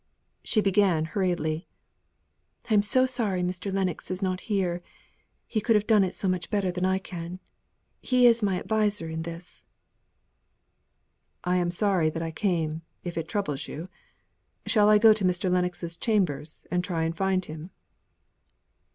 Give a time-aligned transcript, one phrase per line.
[0.43, 1.67] She began hurriedly:
[2.71, 3.71] "I am so sorry Mr.
[3.71, 4.81] Lennox is not here,
[5.45, 7.39] he could have done it so much better than I can.
[8.01, 9.63] He is my adviser in this"
[11.43, 13.89] "I am sorry that I came, if it troubles you.
[14.65, 15.51] Shall I go to Mr.
[15.51, 17.69] Lennox's chambers and try and find him?"